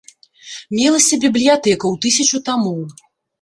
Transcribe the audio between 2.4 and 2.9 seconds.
тамоў.